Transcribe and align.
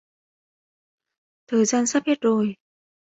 thời 1.47 1.65
gian 1.65 1.87
sắp 1.87 2.03
hết 2.05 2.21
rồi 2.21 2.55